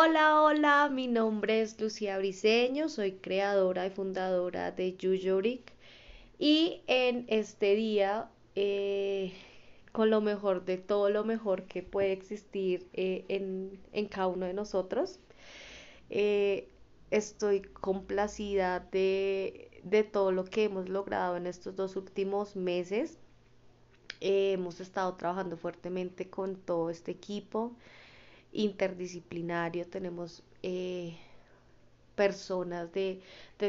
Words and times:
Hola, 0.00 0.40
hola, 0.42 0.88
mi 0.90 1.08
nombre 1.08 1.60
es 1.60 1.80
Lucía 1.80 2.18
Briseño, 2.18 2.88
soy 2.88 3.14
creadora 3.14 3.84
y 3.84 3.90
fundadora 3.90 4.70
de 4.70 4.96
Yuyoric 4.96 5.72
y 6.38 6.82
en 6.86 7.24
este 7.26 7.74
día, 7.74 8.30
eh, 8.54 9.32
con 9.90 10.08
lo 10.10 10.20
mejor 10.20 10.64
de 10.64 10.78
todo 10.78 11.10
lo 11.10 11.24
mejor 11.24 11.64
que 11.64 11.82
puede 11.82 12.12
existir 12.12 12.86
eh, 12.92 13.24
en, 13.28 14.06
cada 14.06 14.28
uno 14.28 14.46
de 14.46 14.54
nosotros, 14.54 15.18
eh, 16.10 16.68
estoy 17.10 17.62
complacida 17.62 18.78
de, 18.78 19.82
de 19.82 20.04
todo 20.04 20.30
lo 20.30 20.44
que 20.44 20.62
hemos 20.62 20.88
logrado 20.88 21.36
en 21.36 21.48
estos 21.48 21.74
dos 21.74 21.96
últimos 21.96 22.54
meses. 22.54 23.18
hemos 24.20 24.78
estado 24.78 25.16
trabajando 25.16 25.56
fuertemente 25.56 26.30
con 26.30 26.54
todo 26.54 26.88
este 26.88 27.10
equipo 27.10 27.74
interdisciplinario, 28.58 29.86
tenemos 29.86 30.42
eh, 30.64 31.16
personas 32.16 32.92
de, 32.92 33.22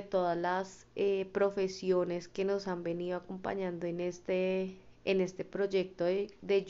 todas 0.09 0.35
las 0.35 0.87
eh, 0.95 1.29
profesiones 1.31 2.27
que 2.27 2.43
nos 2.43 2.67
han 2.67 2.81
venido 2.81 3.17
acompañando 3.17 3.85
en 3.85 3.99
este, 3.99 4.75
en 5.05 5.21
este 5.21 5.45
proyecto 5.45 6.05
de, 6.05 6.33
de 6.41 6.65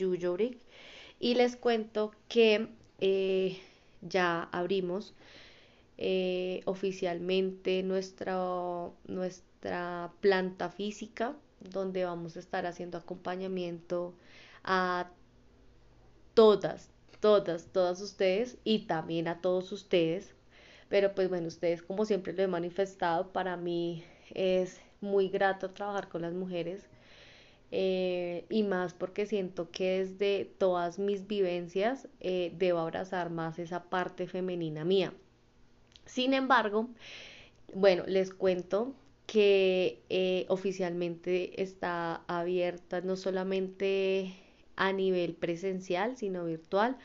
y 1.22 1.36
les 1.36 1.56
cuento 1.56 2.12
que 2.28 2.68
eh, 3.00 3.58
ya 4.02 4.44
abrimos 4.52 5.16
oficialmente 6.64 7.84
nuestra, 7.84 8.38
nuestra 9.06 10.14
planta 10.22 10.70
física 10.70 11.36
donde 11.60 12.06
vamos 12.06 12.38
a 12.38 12.40
estar 12.40 12.66
haciendo 12.66 12.98
acompañamiento 12.98 14.14
a 14.64 15.10
todas, 16.34 16.90
todas, 17.20 17.68
todas 17.72 18.02
ustedes 18.02 18.58
y 18.64 18.88
también 18.88 19.28
a 19.28 19.42
todos 19.42 19.72
ustedes. 19.72 20.34
Pero 20.90 21.14
pues 21.14 21.30
bueno, 21.30 21.48
ustedes 21.48 21.82
como 21.82 22.06
siempre 22.06 22.34
lo 22.34 22.44
he 22.44 22.48
manifestado, 22.48 23.32
para 23.32 23.58
mí 23.58 24.04
es 24.34 24.82
muy 25.02 25.30
grato 25.30 25.72
trabajar 25.72 26.10
con 26.10 26.22
las 26.22 26.34
mujeres. 26.34 26.88
Eh, 27.72 28.46
y 28.50 28.64
más 28.64 28.96
porque 28.96 29.28
siento 29.28 29.70
que 29.70 30.00
desde 30.00 30.46
todas 30.46 30.98
mis 30.98 31.28
vivencias 31.28 32.08
eh, 32.20 32.52
debo 32.58 32.80
abrazar 32.80 33.30
más 33.30 33.60
esa 33.60 33.84
parte 33.84 34.28
femenina 34.28 34.84
mía. 34.86 35.14
Sin 36.06 36.34
embargo, 36.34 36.90
bueno, 37.76 38.04
les 38.08 38.34
cuento 38.34 38.96
que 39.28 40.02
eh, 40.10 40.46
oficialmente 40.50 41.62
está 41.62 42.24
abierta 42.28 43.02
no 43.02 43.16
solamente 43.16 44.34
a 44.80 44.94
nivel 44.94 45.36
presencial, 45.36 46.18
sino 46.18 46.46
virtual. 46.46 46.98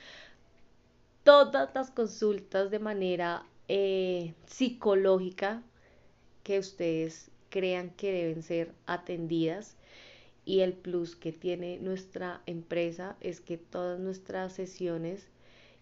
Todas 1.25 1.75
las 1.75 1.91
consultas 1.91 2.71
de 2.71 2.79
manera 2.79 3.45
eh, 3.69 4.35
psicológica 4.47 5.63
que 6.45 6.61
ustedes 6.61 7.31
crean 7.51 7.91
que 7.91 8.13
deben 8.13 8.43
ser 8.43 8.73
atendidas. 8.87 9.77
Y 10.47 10.61
el 10.61 10.75
plus 10.75 11.17
que 11.17 11.33
tiene 11.33 11.79
nuestra 11.79 12.43
empresa 12.47 13.17
es 13.21 13.41
que 13.41 13.59
todas 13.59 13.99
nuestras 13.99 14.53
sesiones 14.53 15.27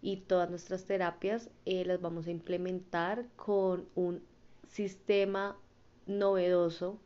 y 0.00 0.18
todas 0.18 0.48
nuestras 0.48 0.84
terapias 0.84 1.50
eh, 1.66 1.84
las 1.84 2.00
vamos 2.00 2.26
a 2.26 2.30
implementar 2.30 3.26
con 3.36 3.86
un 3.94 4.22
sistema 4.68 5.58
novedoso 6.06 6.98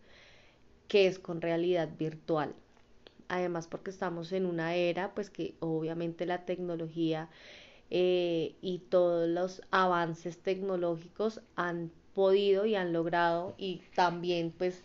que 0.87 1.07
es 1.07 1.19
con 1.19 1.41
realidad 1.41 1.89
virtual 1.99 2.55
además 3.29 3.67
porque 3.67 3.91
estamos 3.91 4.33
en 4.33 4.47
una 4.47 4.75
era 4.75 5.15
pues 5.15 5.31
que 5.31 5.55
obviamente 5.61 6.27
la 6.27 6.45
tecnología 6.45 7.29
eh, 7.91 8.55
y 8.61 8.79
todos 8.91 9.29
los 9.29 9.63
avances 9.71 10.39
tecnológicos 10.39 11.41
han 11.55 11.91
podido 12.15 12.67
y 12.67 12.75
han 12.75 12.93
logrado 12.93 13.55
y 13.59 13.83
también 13.95 14.51
pues 14.51 14.83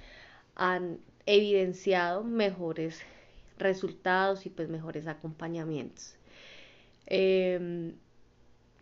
han 0.55 0.99
evidenciado 1.25 2.23
mejores 2.23 3.01
resultados 3.57 4.45
y 4.45 4.49
pues 4.49 4.69
mejores 4.69 5.07
acompañamientos. 5.07 6.15
Em, 7.07 7.93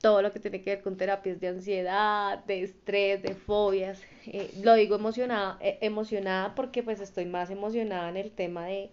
todo 0.01 0.21
lo 0.21 0.31
que 0.31 0.39
tiene 0.39 0.61
que 0.61 0.71
ver 0.75 0.81
con 0.81 0.97
terapias 0.97 1.39
de 1.39 1.49
ansiedad, 1.49 2.43
de 2.45 2.63
estrés, 2.63 3.21
de 3.21 3.35
fobias. 3.35 4.01
Eh, 4.27 4.49
lo 4.63 4.73
digo 4.75 4.95
emocionada, 4.95 5.57
eh, 5.61 5.77
emocionada 5.81 6.55
porque 6.55 6.83
pues 6.83 7.01
estoy 7.01 7.25
más 7.25 7.49
emocionada 7.49 8.09
en 8.09 8.17
el 8.17 8.31
tema 8.31 8.65
de, 8.65 8.89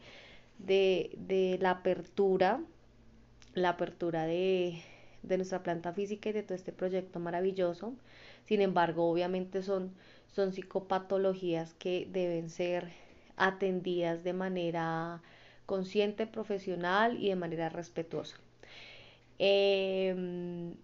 de, 0.58 1.58
la 1.60 1.70
apertura, 1.70 2.60
la 3.54 3.70
apertura 3.70 4.26
de, 4.26 4.82
nuestra 5.22 5.62
planta 5.62 5.92
física 5.92 6.30
y 6.30 6.32
de 6.32 6.42
todo 6.42 6.54
este 6.54 6.72
proyecto 6.72 7.18
maravilloso. 7.18 7.94
Sin 8.44 8.60
embargo, 8.60 9.10
obviamente 9.10 9.62
son, 9.62 9.92
son 10.28 10.52
psicopatologías 10.52 11.74
que 11.74 12.08
deben 12.10 12.50
ser 12.50 12.92
atendidas 13.36 14.22
de 14.24 14.32
manera 14.32 15.22
consciente, 15.66 16.26
profesional 16.26 17.18
y 17.22 17.28
de 17.28 17.36
manera 17.36 17.68
respetuosa. 17.68 18.36
Em, 19.38 20.74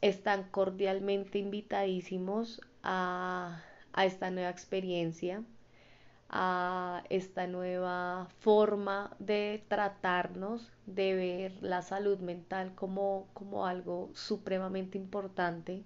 están 0.00 0.44
cordialmente 0.50 1.38
invitadísimos 1.38 2.60
a, 2.82 3.62
a 3.92 4.06
esta 4.06 4.30
nueva 4.30 4.50
experiencia 4.50 5.44
a 6.30 7.02
esta 7.10 7.46
nueva 7.48 8.28
forma 8.38 9.16
de 9.18 9.64
tratarnos, 9.68 10.70
de 10.86 11.14
ver 11.14 11.62
la 11.62 11.82
salud 11.82 12.18
mental 12.20 12.74
como, 12.76 13.26
como 13.34 13.66
algo 13.66 14.10
supremamente 14.14 14.96
importante 14.96 15.82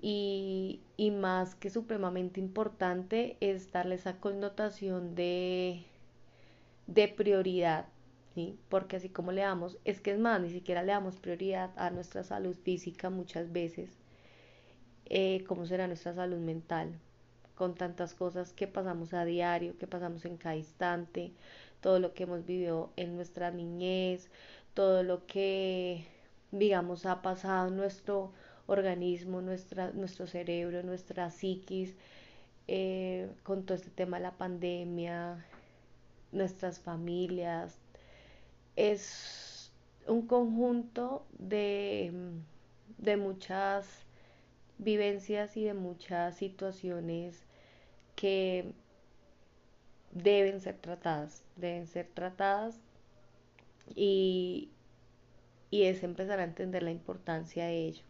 y, 0.00 0.80
y, 0.98 1.10
más 1.10 1.54
que 1.54 1.70
supremamente 1.70 2.38
importante 2.38 3.38
es 3.40 3.72
darle 3.72 3.94
esa 3.94 4.18
connotación 4.18 5.14
de, 5.14 5.84
de 6.86 7.08
prioridad, 7.08 7.86
¿sí? 8.34 8.58
porque 8.68 8.96
así 8.96 9.08
como 9.08 9.32
le 9.32 9.40
damos, 9.40 9.78
es 9.84 10.00
que 10.02 10.12
es 10.12 10.18
más, 10.18 10.40
ni 10.40 10.50
siquiera 10.50 10.82
le 10.82 10.92
damos 10.92 11.16
prioridad 11.16 11.70
a 11.76 11.90
nuestra 11.90 12.24
salud 12.24 12.54
física 12.62 13.08
muchas 13.08 13.52
veces, 13.52 13.90
eh, 15.06 15.44
¿cómo 15.48 15.64
será 15.66 15.86
nuestra 15.86 16.14
salud 16.14 16.38
mental? 16.38 17.00
Con 17.56 17.74
tantas 17.74 18.14
cosas 18.14 18.52
que 18.52 18.68
pasamos 18.68 19.14
a 19.14 19.24
diario, 19.24 19.76
que 19.78 19.86
pasamos 19.86 20.24
en 20.24 20.36
cada 20.36 20.56
instante, 20.56 21.32
todo 21.80 21.98
lo 21.98 22.14
que 22.14 22.24
hemos 22.24 22.44
vivido 22.46 22.90
en 22.96 23.16
nuestra 23.16 23.50
niñez, 23.50 24.28
todo 24.74 25.02
lo 25.02 25.26
que, 25.26 26.06
digamos, 26.52 27.06
ha 27.06 27.22
pasado 27.22 27.68
en 27.68 27.76
nuestro 27.76 28.32
organismo, 28.66 29.40
nuestra, 29.40 29.90
nuestro 29.92 30.26
cerebro, 30.26 30.82
nuestra 30.82 31.30
psiquis, 31.30 31.96
eh, 32.68 33.30
con 33.42 33.64
todo 33.64 33.76
este 33.76 33.90
tema 33.90 34.18
de 34.18 34.24
la 34.24 34.32
pandemia, 34.32 35.44
nuestras 36.32 36.78
familias. 36.78 37.78
Es 38.76 39.72
un 40.06 40.26
conjunto 40.26 41.24
de, 41.38 42.12
de 42.98 43.16
muchas 43.16 44.05
vivencias 44.78 45.56
y 45.56 45.64
de 45.64 45.74
muchas 45.74 46.36
situaciones 46.36 47.42
que 48.14 48.72
deben 50.12 50.60
ser 50.60 50.76
tratadas, 50.78 51.44
deben 51.56 51.86
ser 51.86 52.08
tratadas 52.12 52.78
y, 53.94 54.70
y 55.70 55.84
es 55.84 56.02
empezar 56.02 56.40
a 56.40 56.44
entender 56.44 56.82
la 56.82 56.90
importancia 56.90 57.66
de 57.66 57.86
ello. 57.86 58.04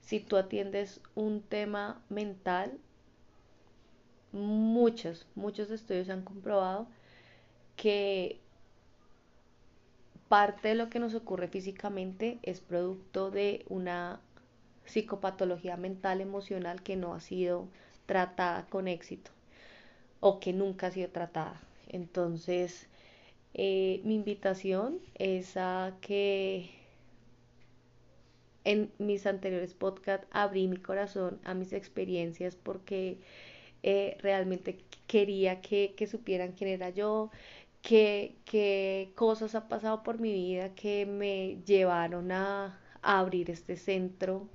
Si 0.00 0.20
tú 0.20 0.36
atiendes 0.36 1.00
un 1.14 1.42
tema 1.42 2.02
mental, 2.08 2.78
muchos, 4.32 5.26
muchos 5.34 5.70
estudios 5.70 6.08
han 6.08 6.22
comprobado 6.22 6.88
que 7.76 8.40
parte 10.28 10.68
de 10.68 10.74
lo 10.74 10.90
que 10.90 11.00
nos 11.00 11.14
ocurre 11.14 11.48
físicamente 11.48 12.38
es 12.42 12.60
producto 12.60 13.30
de 13.30 13.64
una 13.68 14.20
psicopatología 14.90 15.76
mental 15.76 16.20
emocional 16.20 16.82
que 16.82 16.96
no 16.96 17.14
ha 17.14 17.20
sido 17.20 17.68
tratada 18.06 18.66
con 18.66 18.88
éxito 18.88 19.30
o 20.20 20.40
que 20.40 20.52
nunca 20.52 20.88
ha 20.88 20.90
sido 20.90 21.08
tratada. 21.08 21.60
Entonces, 21.88 22.88
eh, 23.54 24.00
mi 24.04 24.14
invitación 24.14 24.98
es 25.14 25.56
a 25.56 25.96
que 26.00 26.70
en 28.64 28.90
mis 28.98 29.26
anteriores 29.26 29.74
podcasts 29.74 30.26
abrí 30.30 30.68
mi 30.68 30.76
corazón 30.76 31.40
a 31.44 31.54
mis 31.54 31.72
experiencias 31.72 32.56
porque 32.56 33.18
eh, 33.82 34.16
realmente 34.20 34.78
quería 35.06 35.60
que, 35.60 35.94
supieran 36.10 36.52
quién 36.52 36.70
era 36.70 36.90
yo, 36.90 37.30
qué, 37.82 39.12
cosas 39.14 39.54
ha 39.54 39.68
pasado 39.68 40.02
por 40.02 40.20
mi 40.20 40.32
vida 40.32 40.74
que 40.74 41.06
me 41.06 41.58
llevaron 41.64 42.30
a 42.32 42.78
abrir 43.02 43.50
este 43.50 43.76
centro 43.76 44.48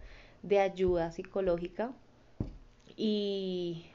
de 0.45 0.59
ayuda 0.59 1.12
psicológica 1.12 1.92
y, 2.95 3.86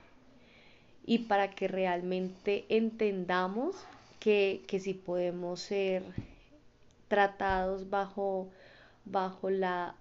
y 1.07 1.19
para 1.21 1.51
que 1.51 1.69
realmente 1.69 2.67
entendamos 2.69 3.77
que, 4.19 4.63
que 4.67 4.81
si 4.81 4.95
podemos 4.95 5.61
ser 5.61 6.03
tratados 7.09 7.89
bajo, 7.89 8.49
bajo 9.05 9.49
la 9.51 9.95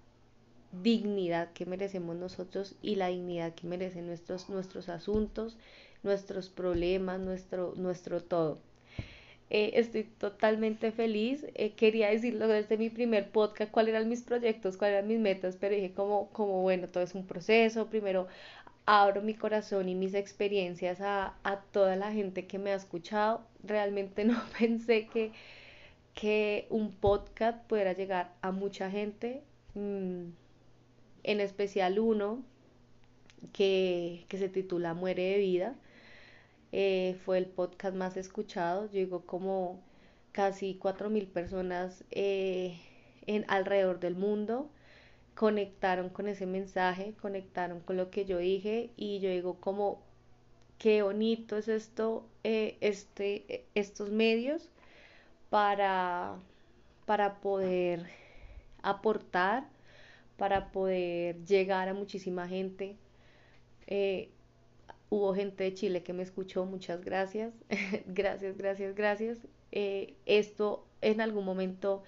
dignidad 0.82 1.52
que 1.52 1.66
merecemos 1.66 2.16
nosotros 2.16 2.74
y 2.82 2.96
la 2.96 3.08
dignidad 3.08 3.54
que 3.54 3.66
merecen 3.66 4.06
nuestros, 4.06 4.48
nuestros 4.48 4.88
asuntos, 4.88 5.56
nuestros 6.02 6.48
problemas, 6.48 7.20
nuestro, 7.20 7.74
nuestro 7.76 8.22
todo. 8.22 8.58
Eh, 9.50 9.72
estoy 9.74 10.04
totalmente 10.04 10.92
feliz. 10.92 11.44
Eh, 11.54 11.72
quería 11.72 12.08
decirlo 12.10 12.46
desde 12.48 12.76
mi 12.78 12.88
primer 12.90 13.30
podcast, 13.30 13.70
cuáles 13.72 13.94
eran 13.94 14.08
mis 14.08 14.22
proyectos, 14.22 14.76
cuáles 14.76 14.98
eran 14.98 15.08
mis 15.08 15.18
metas, 15.18 15.56
pero 15.56 15.74
dije 15.74 15.92
como, 15.92 16.28
como 16.30 16.62
bueno, 16.62 16.88
todo 16.88 17.02
es 17.02 17.14
un 17.14 17.26
proceso. 17.26 17.88
Primero 17.88 18.28
abro 18.86 19.22
mi 19.22 19.34
corazón 19.34 19.88
y 19.88 19.94
mis 19.94 20.14
experiencias 20.14 21.00
a, 21.00 21.34
a 21.44 21.60
toda 21.72 21.96
la 21.96 22.12
gente 22.12 22.46
que 22.46 22.58
me 22.58 22.70
ha 22.72 22.76
escuchado. 22.76 23.42
Realmente 23.64 24.24
no 24.26 24.40
pensé 24.58 25.08
que, 25.08 25.32
que 26.14 26.66
un 26.70 26.92
podcast 26.92 27.58
pudiera 27.66 27.92
llegar 27.94 28.32
a 28.42 28.52
mucha 28.52 28.90
gente, 28.90 29.42
mm, 29.74 30.24
en 31.24 31.40
especial 31.40 31.98
uno 31.98 32.42
que, 33.52 34.24
que 34.28 34.38
se 34.38 34.48
titula 34.48 34.94
Muere 34.94 35.22
de 35.24 35.38
vida 35.38 35.76
eh, 36.72 37.18
fue 37.24 37.38
el 37.38 37.46
podcast 37.46 37.96
más 37.96 38.16
escuchado. 38.16 38.88
Llegó 38.90 39.22
como 39.26 39.80
casi 40.32 40.78
4.000 40.80 41.28
personas 41.28 42.04
eh, 42.10 42.78
en, 43.26 43.44
alrededor 43.48 44.00
del 44.00 44.16
mundo. 44.16 44.70
Conectaron 45.34 46.10
con 46.10 46.28
ese 46.28 46.46
mensaje, 46.46 47.14
conectaron 47.20 47.80
con 47.80 47.96
lo 47.96 48.10
que 48.10 48.24
yo 48.24 48.38
dije 48.38 48.90
y 48.96 49.20
yo 49.20 49.30
digo 49.30 49.54
como 49.60 50.02
qué 50.78 51.02
bonito 51.02 51.56
es 51.56 51.68
esto, 51.68 52.26
eh, 52.44 52.76
este, 52.80 53.66
estos 53.74 54.10
medios 54.10 54.70
para, 55.50 56.36
para 57.06 57.40
poder 57.40 58.06
aportar, 58.82 59.68
para 60.36 60.72
poder 60.72 61.44
llegar 61.44 61.88
a 61.88 61.94
muchísima 61.94 62.48
gente. 62.48 62.96
Hubo 65.10 65.34
gente 65.34 65.64
de 65.64 65.74
Chile 65.74 66.02
que 66.04 66.12
me 66.12 66.22
escuchó, 66.22 66.64
muchas 66.64 67.04
gracias, 67.04 67.52
gracias, 68.06 68.56
gracias, 68.56 68.94
gracias. 68.94 69.38
Eh, 69.72 70.14
esto 70.24 70.86
en 71.00 71.20
algún 71.20 71.44
momento 71.44 72.04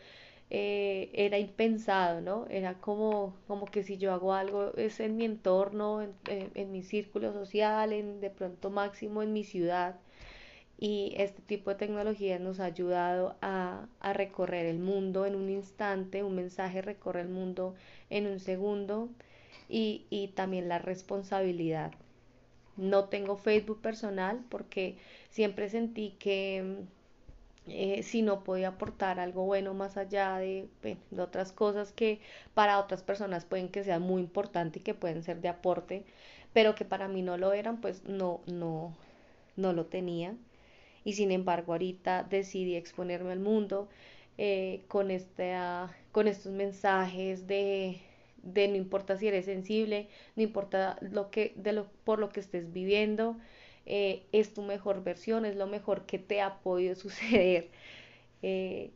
eh, 0.50 1.10
era 1.14 1.38
impensado, 1.38 2.20
¿no? 2.20 2.46
Era 2.48 2.74
como, 2.74 3.34
como 3.48 3.66
que 3.66 3.82
si 3.82 3.98
yo 3.98 4.12
hago 4.12 4.34
algo 4.34 4.74
es 4.76 5.00
en 5.00 5.16
mi 5.16 5.24
entorno, 5.24 6.02
en, 6.28 6.72
mi 6.72 6.82
círculo 6.82 7.32
social, 7.32 7.92
en 7.92 8.20
de 8.20 8.30
pronto 8.30 8.70
máximo 8.70 9.22
en 9.22 9.32
mi 9.32 9.44
ciudad. 9.44 9.96
Y 10.78 11.14
este 11.16 11.42
tipo 11.42 11.70
de 11.70 11.76
tecnología 11.76 12.38
nos 12.38 12.60
ha 12.60 12.66
ayudado 12.66 13.36
a, 13.42 13.88
a 14.00 14.12
recorrer 14.12 14.66
el 14.66 14.78
mundo 14.78 15.26
en 15.26 15.36
un 15.36 15.50
instante, 15.50 16.22
un 16.22 16.34
mensaje 16.36 16.82
recorre 16.82 17.22
el 17.22 17.28
mundo 17.28 17.74
en 18.10 18.26
un 18.26 18.40
segundo 18.40 19.08
y, 19.68 20.06
y 20.10 20.28
también 20.28 20.68
la 20.68 20.78
responsabilidad 20.78 21.92
no 22.82 23.04
tengo 23.04 23.36
Facebook 23.36 23.80
personal 23.80 24.44
porque 24.48 24.96
siempre 25.30 25.68
sentí 25.68 26.16
que 26.18 26.84
eh, 27.68 28.02
si 28.02 28.22
no 28.22 28.42
podía 28.42 28.68
aportar 28.68 29.20
algo 29.20 29.44
bueno 29.44 29.72
más 29.72 29.96
allá 29.96 30.36
de, 30.38 30.68
de, 30.82 30.98
otras 31.20 31.52
cosas 31.52 31.92
que 31.92 32.20
para 32.54 32.80
otras 32.80 33.02
personas 33.04 33.44
pueden 33.44 33.68
que 33.68 33.84
sean 33.84 34.02
muy 34.02 34.20
importantes 34.20 34.80
y 34.80 34.84
que 34.84 34.94
pueden 34.94 35.22
ser 35.22 35.40
de 35.40 35.48
aporte, 35.48 36.04
pero 36.52 36.74
que 36.74 36.84
para 36.84 37.08
mí 37.08 37.22
no 37.22 37.36
lo 37.38 37.52
eran, 37.52 37.80
pues 37.80 38.04
no, 38.04 38.40
no, 38.46 38.96
no 39.56 39.72
lo 39.72 39.86
tenía. 39.86 40.34
Y 41.04 41.14
sin 41.14 41.30
embargo 41.32 41.72
ahorita 41.72 42.24
decidí 42.24 42.76
exponerme 42.76 43.32
al 43.32 43.40
mundo 43.40 43.88
eh, 44.38 44.82
con, 44.88 45.10
este, 45.10 45.54
con 46.12 46.28
estos 46.28 46.52
mensajes 46.52 47.46
de, 47.46 48.00
de 48.42 48.68
no 48.68 48.76
importa 48.76 49.16
si 49.16 49.28
eres 49.28 49.44
sensible, 49.46 50.08
no 50.36 50.42
importa 50.42 50.98
lo 51.00 51.30
que, 51.30 51.52
de 51.56 51.72
lo, 51.72 51.86
por 52.04 52.18
lo 52.18 52.30
que 52.30 52.40
estés 52.40 52.72
viviendo, 52.72 53.36
eh, 53.86 54.24
es 54.32 54.54
tu 54.54 54.62
mejor 54.62 55.02
versión, 55.04 55.44
es 55.44 55.56
lo 55.56 55.66
mejor 55.66 56.06
que 56.06 56.18
te 56.18 56.40
ha 56.40 56.58
podido 56.60 56.94
suceder 56.96 57.68
eh, 58.42 58.90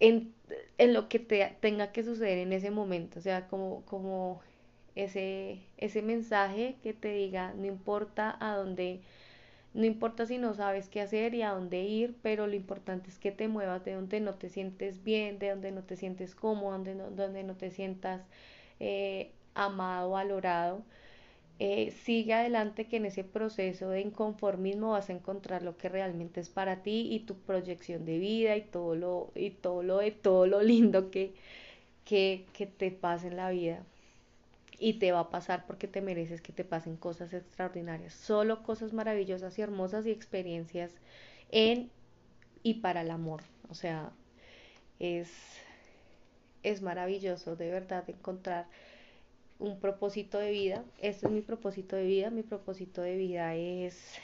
en, 0.00 0.34
en, 0.78 0.92
lo 0.92 1.08
que 1.08 1.18
te 1.18 1.56
tenga 1.60 1.92
que 1.92 2.04
suceder 2.04 2.38
en 2.38 2.52
ese 2.52 2.70
momento, 2.70 3.18
o 3.18 3.22
sea, 3.22 3.48
como, 3.48 3.82
como 3.86 4.40
ese, 4.94 5.60
ese 5.78 6.02
mensaje 6.02 6.76
que 6.82 6.92
te 6.92 7.12
diga, 7.12 7.54
no 7.54 7.66
importa 7.66 8.36
a 8.40 8.56
dónde 8.56 9.00
no 9.76 9.84
importa 9.84 10.26
si 10.26 10.38
no 10.38 10.54
sabes 10.54 10.88
qué 10.88 11.00
hacer 11.02 11.34
y 11.34 11.42
a 11.42 11.50
dónde 11.50 11.82
ir, 11.84 12.16
pero 12.22 12.46
lo 12.46 12.54
importante 12.56 13.10
es 13.10 13.18
que 13.18 13.30
te 13.32 13.48
muevas 13.48 13.84
de 13.84 13.92
donde 13.94 14.20
no 14.20 14.34
te 14.34 14.48
sientes 14.48 15.04
bien, 15.04 15.38
de 15.38 15.50
donde 15.50 15.70
no 15.72 15.82
te 15.84 15.96
sientes 15.96 16.34
cómodo, 16.34 16.72
donde 16.72 16.94
no, 16.94 17.10
donde 17.10 17.42
no 17.44 17.56
te 17.56 17.70
sientas 17.70 18.22
eh, 18.80 19.32
amado, 19.54 20.10
valorado. 20.12 20.82
Eh, 21.58 21.90
sigue 21.92 22.34
adelante 22.34 22.86
que 22.86 22.98
en 22.98 23.06
ese 23.06 23.24
proceso 23.24 23.88
de 23.90 24.00
inconformismo 24.02 24.90
vas 24.92 25.10
a 25.10 25.14
encontrar 25.14 25.62
lo 25.62 25.76
que 25.78 25.88
realmente 25.88 26.40
es 26.40 26.50
para 26.50 26.82
ti 26.82 27.08
y 27.10 27.20
tu 27.20 27.36
proyección 27.36 28.04
de 28.04 28.18
vida 28.18 28.56
y 28.56 28.62
todo 28.62 28.94
lo, 28.96 29.32
y 29.34 29.50
todo 29.50 29.82
lo, 29.82 30.00
todo 30.22 30.46
lo 30.46 30.62
lindo 30.62 31.10
que, 31.10 31.34
que, 32.04 32.46
que 32.54 32.66
te 32.66 32.90
pasa 32.90 33.28
en 33.28 33.36
la 33.36 33.50
vida 33.50 33.84
y 34.78 34.94
te 34.94 35.12
va 35.12 35.20
a 35.20 35.30
pasar 35.30 35.66
porque 35.66 35.88
te 35.88 36.00
mereces 36.00 36.42
que 36.42 36.52
te 36.52 36.64
pasen 36.64 36.96
cosas 36.96 37.32
extraordinarias, 37.32 38.12
solo 38.12 38.62
cosas 38.62 38.92
maravillosas 38.92 39.58
y 39.58 39.62
hermosas 39.62 40.06
y 40.06 40.10
experiencias 40.10 40.92
en 41.50 41.90
y 42.62 42.74
para 42.74 43.02
el 43.02 43.10
amor. 43.10 43.42
O 43.70 43.74
sea, 43.74 44.12
es, 44.98 45.30
es 46.62 46.82
maravilloso 46.82 47.56
de 47.56 47.70
verdad 47.70 48.08
encontrar 48.08 48.66
un 49.58 49.78
propósito 49.80 50.38
de 50.38 50.50
vida. 50.50 50.84
Este 51.00 51.26
es 51.26 51.32
mi 51.32 51.40
propósito 51.40 51.96
de 51.96 52.04
vida. 52.04 52.30
Mi 52.30 52.42
propósito 52.42 53.02
de 53.02 53.16
vida 53.16 53.54
es 53.54 54.14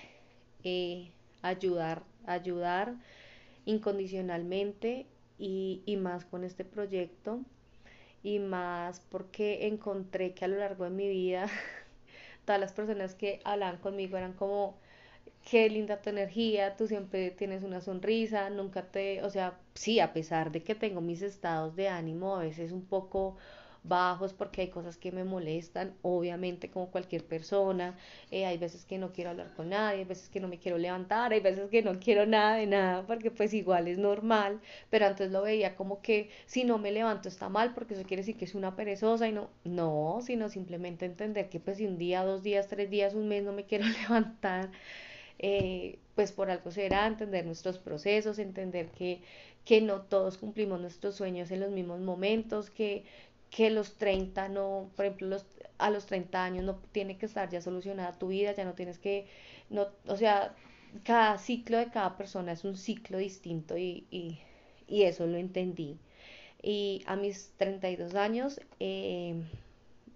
eh, 0.64 1.10
ayudar, 1.42 2.02
ayudar 2.26 2.94
incondicionalmente 3.64 5.06
y, 5.38 5.82
y 5.86 5.96
más 5.96 6.24
con 6.24 6.44
este 6.44 6.64
proyecto 6.64 7.40
y 8.22 8.38
más 8.38 9.00
porque 9.10 9.66
encontré 9.66 10.34
que 10.34 10.44
a 10.44 10.48
lo 10.48 10.56
largo 10.58 10.84
de 10.84 10.90
mi 10.90 11.08
vida 11.08 11.48
todas 12.44 12.60
las 12.60 12.72
personas 12.72 13.14
que 13.14 13.40
hablaban 13.44 13.78
conmigo 13.78 14.16
eran 14.18 14.34
como 14.34 14.76
qué 15.42 15.68
linda 15.70 16.02
tu 16.02 16.10
energía, 16.10 16.76
tú 16.76 16.86
siempre 16.86 17.30
tienes 17.30 17.64
una 17.64 17.80
sonrisa, 17.80 18.50
nunca 18.50 18.84
te, 18.90 19.22
o 19.24 19.30
sea, 19.30 19.58
sí, 19.74 20.00
a 20.00 20.12
pesar 20.12 20.52
de 20.52 20.62
que 20.62 20.74
tengo 20.74 21.00
mis 21.00 21.22
estados 21.22 21.76
de 21.76 21.88
ánimo 21.88 22.36
a 22.36 22.40
veces 22.42 22.72
un 22.72 22.84
poco 22.86 23.36
bajos 23.84 24.32
porque 24.32 24.62
hay 24.62 24.68
cosas 24.68 24.96
que 24.96 25.12
me 25.12 25.24
molestan, 25.24 25.94
obviamente 26.02 26.70
como 26.70 26.90
cualquier 26.90 27.24
persona, 27.24 27.96
eh, 28.30 28.46
hay 28.46 28.58
veces 28.58 28.84
que 28.84 28.98
no 28.98 29.12
quiero 29.12 29.30
hablar 29.30 29.52
con 29.54 29.70
nadie, 29.70 30.00
hay 30.00 30.04
veces 30.04 30.28
que 30.28 30.40
no 30.40 30.48
me 30.48 30.58
quiero 30.58 30.78
levantar, 30.78 31.32
hay 31.32 31.40
veces 31.40 31.68
que 31.70 31.82
no 31.82 31.98
quiero 31.98 32.26
nada 32.26 32.56
de 32.56 32.66
nada 32.66 33.06
porque 33.06 33.30
pues 33.30 33.52
igual 33.54 33.88
es 33.88 33.98
normal, 33.98 34.60
pero 34.90 35.06
antes 35.06 35.30
lo 35.30 35.42
veía 35.42 35.76
como 35.76 36.00
que 36.02 36.30
si 36.46 36.64
no 36.64 36.78
me 36.78 36.92
levanto 36.92 37.28
está 37.28 37.48
mal 37.48 37.74
porque 37.74 37.94
eso 37.94 38.04
quiere 38.04 38.22
decir 38.22 38.36
que 38.36 38.44
es 38.44 38.54
una 38.54 38.76
perezosa 38.76 39.28
y 39.28 39.32
no, 39.32 39.50
no, 39.64 40.20
sino 40.22 40.48
simplemente 40.48 41.06
entender 41.06 41.48
que 41.48 41.60
pues 41.60 41.78
si 41.78 41.86
un 41.86 41.98
día, 41.98 42.24
dos 42.24 42.42
días, 42.42 42.68
tres 42.68 42.90
días, 42.90 43.14
un 43.14 43.28
mes 43.28 43.42
no 43.44 43.52
me 43.52 43.64
quiero 43.64 43.84
levantar, 44.02 44.70
eh, 45.38 45.98
pues 46.14 46.32
por 46.32 46.50
algo 46.50 46.70
será, 46.70 47.06
entender 47.06 47.44
nuestros 47.46 47.78
procesos, 47.78 48.38
entender 48.38 48.90
que, 48.90 49.22
que 49.64 49.80
no 49.80 50.02
todos 50.02 50.38
cumplimos 50.38 50.80
nuestros 50.80 51.16
sueños 51.16 51.50
en 51.50 51.60
los 51.60 51.70
mismos 51.70 52.00
momentos, 52.00 52.70
que, 52.70 53.04
que 53.52 53.70
los 53.70 53.96
30 53.98 54.48
no, 54.48 54.90
por 54.96 55.04
ejemplo, 55.04 55.28
los, 55.28 55.46
a 55.78 55.90
los 55.90 56.06
30 56.06 56.42
años 56.44 56.64
no 56.64 56.76
tiene 56.92 57.18
que 57.18 57.26
estar 57.26 57.50
ya 57.50 57.60
solucionada 57.60 58.18
tu 58.18 58.28
vida, 58.28 58.52
ya 58.54 58.64
no 58.64 58.72
tienes 58.74 58.98
que, 58.98 59.26
no, 59.70 59.88
o 60.06 60.16
sea, 60.16 60.54
cada 61.04 61.38
ciclo 61.38 61.78
de 61.78 61.90
cada 61.90 62.16
persona 62.16 62.52
es 62.52 62.64
un 62.64 62.76
ciclo 62.76 63.18
distinto 63.18 63.76
y, 63.76 64.06
y, 64.10 64.40
y 64.88 65.02
eso 65.02 65.26
lo 65.26 65.36
entendí. 65.36 65.98
Y 66.62 67.02
a 67.06 67.16
mis 67.16 67.52
32 67.58 68.14
años 68.14 68.60
eh, 68.80 69.34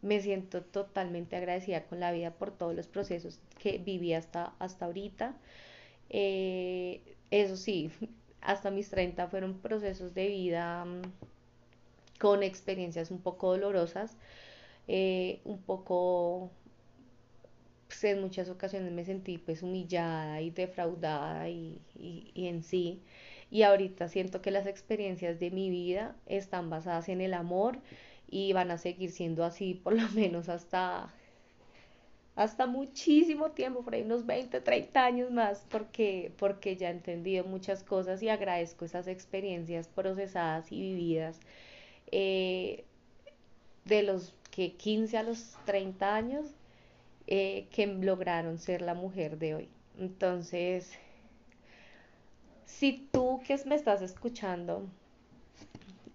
me 0.03 0.21
siento 0.21 0.63
totalmente 0.63 1.37
agradecida 1.37 1.85
con 1.85 2.01
la 2.01 2.13
vida 2.13 2.33
por 2.33 2.53
todos 2.53 2.75
los 2.75 2.87
procesos 2.89 3.41
que 3.59 3.79
viví 3.79 4.15
hasta, 4.15 4.55
hasta 4.59 4.87
ahorita. 4.87 5.37
Eh, 6.11 7.03
eso 7.31 7.57
sí, 7.57 7.91
hasta 8.41 8.71
mis 8.71 8.91
30 8.91 9.29
fueron 9.29 9.59
procesos 9.61 10.15
de 10.15 10.29
vida 10.29 10.85
mm, 10.85 11.03
con 12.19 12.43
experiencias 12.43 13.11
un 13.11 13.21
poco 13.21 13.51
dolorosas, 13.53 14.17
eh, 14.89 15.41
un 15.45 15.61
poco, 15.63 16.51
pues 17.89 18.03
en 18.05 18.21
muchas 18.21 18.49
ocasiones 18.49 18.93
me 18.93 19.05
sentí 19.05 19.39
pues 19.39 19.63
humillada 19.63 20.41
y 20.41 20.51
defraudada 20.51 21.49
y, 21.49 21.81
y 21.99 22.47
en 22.49 22.63
sí. 22.63 23.01
Y 23.51 23.63
ahorita 23.63 24.09
siento 24.09 24.43
que 24.43 24.51
las 24.51 24.67
experiencias 24.67 25.39
de 25.39 25.51
mi 25.51 25.71
vida 25.71 26.17
están 26.27 26.69
basadas 26.71 27.09
en 27.09 27.21
el 27.21 27.35
amor 27.35 27.79
y 28.29 28.53
van 28.53 28.71
a 28.73 28.79
seguir 28.79 29.13
siendo 29.13 29.45
así 29.45 29.75
por 29.75 29.95
lo 29.95 30.09
menos 30.11 30.49
hasta 30.49 31.13
hasta 32.37 32.67
muchísimo 32.67 33.51
tiempo, 33.53 33.83
por 33.83 33.95
ahí 33.95 34.03
unos 34.03 34.27
20, 34.27 34.61
30 34.61 35.05
años 35.07 35.31
más, 35.33 35.65
porque, 35.71 36.33
porque 36.39 36.77
ya 36.77 36.89
he 36.89 36.93
entendido 36.93 37.45
muchas 37.45 37.83
cosas 37.83 38.23
y 38.23 38.29
agradezco 38.29 38.85
esas 38.85 39.09
experiencias 39.09 39.89
procesadas 39.89 40.71
y 40.71 40.81
vividas 40.81 41.41
eh, 42.13 42.85
de 43.85 44.03
los 44.03 44.35
que 44.51 44.73
15 44.73 45.19
a 45.19 45.23
los 45.23 45.57
30 45.65 46.15
años 46.15 46.47
eh, 47.27 47.67
que 47.71 47.87
lograron 47.87 48.59
ser 48.59 48.83
la 48.83 48.95
mujer 48.95 49.39
de 49.39 49.55
hoy. 49.55 49.69
Entonces, 49.99 50.93
si 52.65 53.09
tú 53.13 53.41
que 53.47 53.59
me 53.67 53.75
estás 53.75 54.03
escuchando 54.03 54.87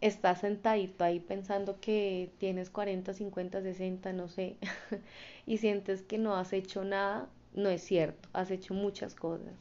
estás 0.02 0.40
sentadito 0.42 1.04
ahí 1.04 1.20
pensando 1.20 1.80
que 1.80 2.32
tienes 2.40 2.70
40, 2.72 3.14
50, 3.14 3.62
60, 3.62 4.14
no 4.14 4.28
sé, 4.28 4.58
y 5.46 5.58
sientes 5.60 6.02
que 6.02 6.18
no 6.18 6.36
has 6.36 6.54
hecho 6.54 6.84
nada, 6.84 7.30
no 7.54 7.70
es 7.70 7.84
cierto, 7.84 8.28
has 8.34 8.50
hecho 8.52 8.74
muchas 8.74 9.16
cosas. 9.16 9.54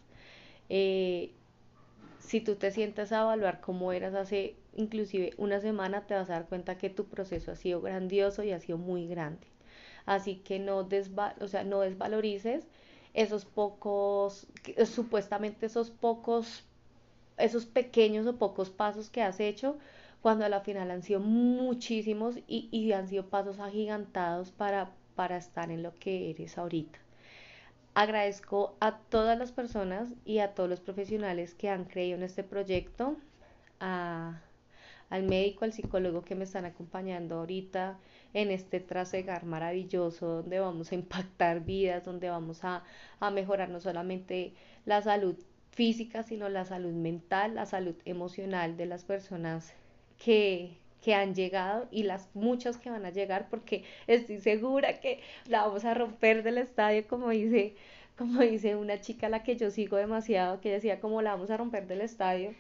Eh, 0.71 1.33
si 2.19 2.41
tú 2.41 2.57
te 2.57 2.71
sientes 2.71 3.13
a 3.13 3.23
evaluar 3.23 3.61
cómo 3.61 3.93
eras 3.93 4.15
hace 4.15 4.55
inclusive 4.75 5.33
una 5.37 5.61
semana, 5.61 6.07
te 6.07 6.15
vas 6.15 6.31
a 6.31 6.35
dar 6.35 6.49
cuenta 6.49 6.79
que 6.79 6.91
tu 6.91 7.07
proceso 7.07 7.53
ha 7.53 7.57
sido 7.57 7.81
grandioso 7.81 8.43
y 8.43 8.53
ha 8.53 8.61
sido 8.61 8.79
muy 8.79 9.07
grande. 9.07 9.47
Así 10.07 10.37
que 10.37 10.59
no, 10.59 10.89
o 11.41 11.49
sea, 11.49 11.65
no 11.65 11.81
desvalorices 11.81 12.67
esos 13.15 13.45
pocos, 13.45 14.47
supuestamente 14.85 15.67
esos 15.67 15.91
pocos, 15.91 16.65
esos 17.39 17.67
pequeños 17.67 18.27
o 18.27 18.37
pocos 18.37 18.71
pasos 18.71 19.11
que 19.11 19.23
has 19.23 19.41
hecho, 19.41 19.79
cuando 20.23 20.45
a 20.45 20.49
la 20.49 20.61
final 20.61 20.91
han 20.91 21.03
sido 21.03 21.21
muchísimos 21.21 22.37
y, 22.47 22.69
y 22.71 22.93
han 22.93 23.09
sido 23.09 23.27
pasos 23.27 23.59
agigantados 23.59 24.51
para, 24.53 24.91
para 25.17 25.37
estar 25.37 25.71
en 25.71 25.83
lo 25.83 25.95
que 25.99 26.31
eres 26.31 26.59
ahorita. 26.59 26.99
Agradezco 27.95 28.77
a 28.81 28.99
todas 28.99 29.39
las 29.39 29.53
personas 29.53 30.09
y 30.25 30.39
a 30.39 30.55
todos 30.55 30.69
los 30.71 30.81
profesionales 30.81 31.55
que 31.55 31.69
han 31.69 31.85
creído 31.85 32.17
en 32.17 32.23
este 32.23 32.45
proyecto, 32.45 33.17
al 35.11 35.25
médico, 35.25 35.65
al 35.65 35.73
psicólogo 35.73 36.23
que 36.25 36.35
me 36.35 36.45
están 36.45 36.65
acompañando 36.65 37.37
ahorita 37.37 37.99
en 38.33 38.51
este 38.51 38.81
trasegar 38.81 39.45
maravilloso 39.45 40.27
donde 40.37 40.61
vamos 40.61 40.93
a 40.93 40.95
impactar 40.95 41.61
vidas, 41.65 42.05
donde 42.05 42.31
vamos 42.31 42.65
a, 42.65 42.85
a 43.21 43.31
mejorar 43.31 43.69
no 43.71 43.81
solamente 43.81 44.55
la 44.87 45.03
salud 45.03 45.37
física, 45.73 46.23
sino 46.23 46.49
la 46.49 46.65
salud 46.65 46.93
mental, 46.93 47.55
la 47.55 47.67
salud 47.67 47.97
emocional 48.05 48.77
de 48.77 48.87
las 48.87 49.05
personas 49.05 49.75
que, 50.19 50.79
que 51.01 51.15
han 51.15 51.35
llegado 51.35 51.89
y 51.91 52.03
las 52.05 52.29
muchas 52.35 52.79
que 52.79 52.91
van 52.91 53.05
a 53.07 53.11
llegar 53.11 53.49
porque 53.49 53.85
estoy 54.07 54.39
segura 54.39 55.01
que 55.01 55.21
la 55.47 55.63
vamos 55.67 55.85
a 55.85 55.95
romper 55.95 56.43
del 56.43 56.59
estadio 56.59 57.07
como 57.09 57.31
dice 57.31 57.75
como 58.19 58.41
dice 58.43 58.77
una 58.77 59.01
chica 59.01 59.27
a 59.27 59.31
la 59.31 59.43
que 59.43 59.57
yo 59.57 59.71
sigo 59.71 59.97
demasiado 59.97 60.61
que 60.61 60.71
decía 60.71 61.01
como 61.01 61.23
la 61.23 61.33
vamos 61.33 61.51
a 61.51 61.57
romper 61.57 61.87
del 61.87 62.03
estadio 62.03 62.55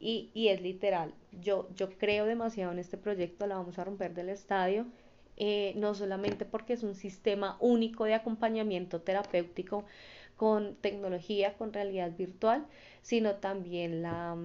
y, 0.00 0.30
y 0.34 0.48
es 0.48 0.60
literal 0.60 1.14
yo 1.40 1.68
yo 1.74 1.90
creo 1.98 2.26
demasiado 2.26 2.72
en 2.72 2.78
este 2.78 2.96
proyecto 2.96 3.46
la 3.46 3.56
vamos 3.56 3.78
a 3.78 3.84
romper 3.84 4.14
del 4.14 4.28
estadio 4.28 4.86
eh, 5.36 5.72
no 5.76 5.94
solamente 5.94 6.44
porque 6.44 6.72
es 6.72 6.82
un 6.82 6.94
sistema 6.94 7.56
único 7.60 8.04
de 8.04 8.14
acompañamiento 8.14 9.00
terapéutico 9.00 9.84
con 10.36 10.76
tecnología 10.76 11.54
con 11.54 11.72
realidad 11.72 12.12
virtual 12.16 12.66
sino 13.02 13.36
también 13.36 14.02
la 14.02 14.36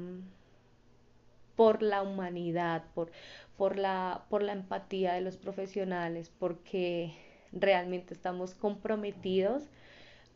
por 1.56 1.84
la 1.84 2.02
humanidad, 2.02 2.84
por, 2.94 3.12
por, 3.58 3.78
la, 3.78 4.26
por 4.30 4.44
la 4.44 4.54
empatía 4.54 5.14
de 5.14 5.22
los 5.22 5.38
profesionales, 5.38 6.32
porque 6.40 7.14
realmente 7.52 8.14
estamos 8.14 8.54
comprometidos 8.56 9.64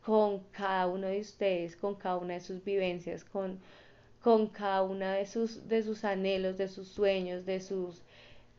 con 0.04 0.40
cada 0.52 0.86
uno 0.86 1.08
de 1.08 1.20
ustedes, 1.20 1.76
con 1.76 1.96
cada 1.96 2.16
una 2.16 2.34
de 2.34 2.40
sus 2.40 2.64
vivencias, 2.64 3.24
con, 3.24 3.58
con 4.28 4.48
cada 4.48 4.82
una 4.82 5.14
de 5.14 5.24
sus, 5.24 5.68
de 5.68 5.82
sus 5.82 6.04
anhelos, 6.04 6.58
de 6.58 6.68
sus 6.68 6.88
sueños, 6.88 7.46
de, 7.46 7.60
sus, 7.60 8.02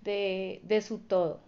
de, 0.01 0.61
de 0.63 0.81
su 0.81 0.97
todo. 0.97 1.41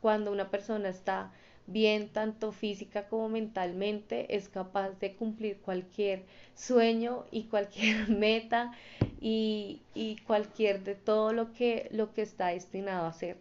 Cuando 0.00 0.32
una 0.32 0.50
persona 0.50 0.88
está 0.88 1.30
bien 1.68 2.08
tanto 2.08 2.50
física 2.50 3.06
como 3.06 3.28
mentalmente, 3.28 4.34
es 4.34 4.48
capaz 4.48 4.98
de 4.98 5.14
cumplir 5.14 5.58
cualquier 5.58 6.24
sueño 6.56 7.26
y 7.30 7.44
cualquier 7.44 8.08
meta 8.10 8.72
y, 9.20 9.82
y 9.94 10.16
cualquier 10.26 10.82
de 10.82 10.96
todo 10.96 11.32
lo 11.32 11.52
que, 11.52 11.88
lo 11.92 12.12
que 12.12 12.22
está 12.22 12.48
destinado 12.48 13.04
a 13.04 13.10
hacer. 13.10 13.36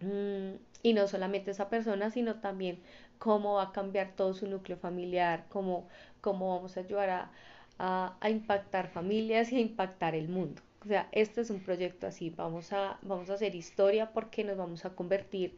Mm, 0.00 0.52
y 0.82 0.94
no 0.94 1.06
solamente 1.08 1.50
esa 1.50 1.68
persona, 1.68 2.10
sino 2.10 2.36
también 2.36 2.78
cómo 3.18 3.56
va 3.56 3.64
a 3.64 3.72
cambiar 3.72 4.12
todo 4.16 4.32
su 4.32 4.46
núcleo 4.46 4.78
familiar, 4.78 5.44
cómo, 5.50 5.88
cómo 6.22 6.56
vamos 6.56 6.78
a 6.78 6.80
ayudar 6.80 7.10
a, 7.10 7.30
a, 7.80 8.28
impactar 8.28 8.88
familias 8.88 9.52
y 9.52 9.56
a 9.56 9.60
impactar 9.60 10.14
el 10.14 10.28
mundo. 10.28 10.60
O 10.84 10.88
sea, 10.88 11.08
este 11.12 11.40
es 11.40 11.50
un 11.50 11.60
proyecto 11.60 12.06
así, 12.06 12.30
vamos 12.30 12.72
a, 12.72 12.98
vamos 13.02 13.30
a 13.30 13.34
hacer 13.34 13.54
historia 13.54 14.12
porque 14.12 14.44
nos 14.44 14.56
vamos 14.56 14.84
a 14.84 14.90
convertir 14.90 15.56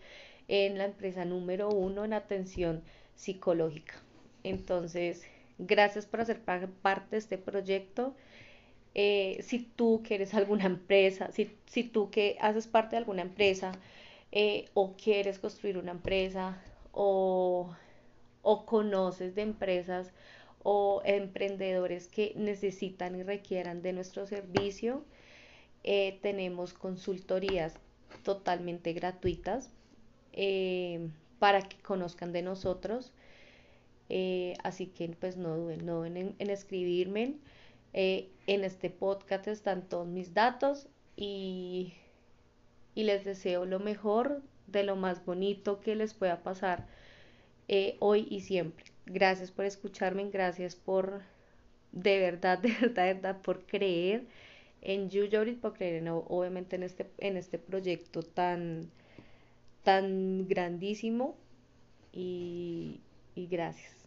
en 0.48 0.78
la 0.78 0.84
empresa 0.84 1.24
número 1.24 1.68
uno 1.68 2.04
en 2.04 2.12
atención 2.12 2.82
psicológica. 3.14 3.94
Entonces, 4.44 5.24
gracias 5.58 6.06
por 6.06 6.20
hacer 6.20 6.40
parte 6.40 7.10
de 7.10 7.18
este 7.18 7.38
proyecto. 7.38 8.14
Eh, 8.94 9.38
si 9.42 9.60
tú 9.60 10.02
quieres 10.06 10.34
alguna 10.34 10.66
empresa, 10.66 11.32
si, 11.32 11.56
si, 11.66 11.84
tú 11.84 12.10
que 12.10 12.36
haces 12.40 12.66
parte 12.66 12.90
de 12.90 12.98
alguna 12.98 13.22
empresa 13.22 13.72
eh, 14.32 14.66
o 14.74 14.94
quieres 14.96 15.38
construir 15.38 15.78
una 15.78 15.92
empresa 15.92 16.60
o, 16.92 17.74
o 18.42 18.66
conoces 18.66 19.34
de 19.34 19.42
empresas 19.42 20.12
o 20.62 21.02
emprendedores 21.04 22.08
que 22.08 22.32
necesitan 22.36 23.16
y 23.16 23.22
requieran 23.22 23.82
de 23.82 23.92
nuestro 23.92 24.26
servicio, 24.26 25.04
eh, 25.84 26.18
tenemos 26.22 26.72
consultorías 26.72 27.74
totalmente 28.22 28.92
gratuitas 28.92 29.70
eh, 30.32 31.08
para 31.38 31.62
que 31.62 31.76
conozcan 31.78 32.32
de 32.32 32.42
nosotros. 32.42 33.12
Eh, 34.08 34.54
así 34.62 34.86
que 34.86 35.08
pues 35.08 35.36
no 35.36 35.56
duden, 35.56 35.86
no 35.86 36.04
en, 36.04 36.34
en 36.38 36.50
escribirme. 36.50 37.34
En 37.94 38.64
este 38.64 38.88
podcast 38.88 39.48
están 39.48 39.86
todos 39.86 40.06
mis 40.06 40.32
datos 40.32 40.88
y, 41.14 41.92
y, 42.94 43.02
les 43.02 43.22
deseo 43.22 43.66
lo 43.66 43.80
mejor 43.80 44.40
de 44.66 44.82
lo 44.82 44.96
más 44.96 45.26
bonito 45.26 45.78
que 45.80 45.94
les 45.94 46.14
pueda 46.14 46.42
pasar 46.42 46.86
hoy 48.00 48.26
y 48.30 48.40
siempre. 48.40 48.91
Gracias 49.06 49.50
por 49.50 49.64
escucharme, 49.64 50.28
gracias 50.30 50.74
por 50.76 51.22
de 51.92 52.18
verdad, 52.18 52.58
de 52.62 52.70
verdad, 52.70 53.06
de 53.06 53.14
verdad, 53.14 53.42
por 53.42 53.66
creer 53.66 54.26
en 54.82 55.10
YouJorit, 55.10 55.60
por 55.60 55.74
creer 55.74 55.96
en, 55.96 56.08
obviamente 56.08 56.76
en 56.76 56.84
este, 56.84 57.10
en 57.18 57.36
este 57.36 57.58
proyecto 57.58 58.22
tan, 58.22 58.90
tan 59.84 60.48
grandísimo 60.48 61.36
y, 62.12 63.00
y 63.34 63.46
gracias. 63.48 64.01